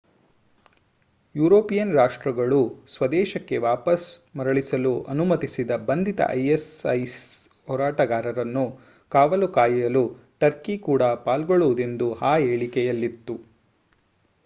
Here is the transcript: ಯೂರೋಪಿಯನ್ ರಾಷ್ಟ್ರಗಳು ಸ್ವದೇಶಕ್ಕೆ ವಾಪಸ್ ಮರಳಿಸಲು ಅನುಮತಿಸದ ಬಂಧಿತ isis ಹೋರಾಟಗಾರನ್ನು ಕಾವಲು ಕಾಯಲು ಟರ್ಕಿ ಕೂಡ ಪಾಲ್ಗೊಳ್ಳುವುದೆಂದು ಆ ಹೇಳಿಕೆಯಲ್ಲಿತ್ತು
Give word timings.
ಯೂರೋಪಿಯನ್ 1.35 1.91
ರಾಷ್ಟ್ರಗಳು 1.93 2.61
ಸ್ವದೇಶಕ್ಕೆ 2.87 3.57
ವಾಪಸ್ 3.65 4.05
ಮರಳಿಸಲು 4.37 4.93
ಅನುಮತಿಸದ 5.07 5.75
ಬಂಧಿತ 5.89 6.21
isis 6.37 7.19
ಹೋರಾಟಗಾರನ್ನು 7.67 8.65
ಕಾವಲು 9.11 9.49
ಕಾಯಲು 9.49 10.03
ಟರ್ಕಿ 10.39 10.77
ಕೂಡ 10.87 11.03
ಪಾಲ್ಗೊಳ್ಳುವುದೆಂದು 11.27 12.07
ಆ 12.23 12.33
ಹೇಳಿಕೆಯಲ್ಲಿತ್ತು 12.45 13.37